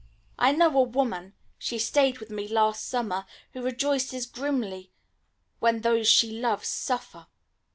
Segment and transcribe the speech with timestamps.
[0.39, 4.89] I know a woman she stayed with me last summer who rejoices grimly
[5.59, 7.27] when those she loves suffer.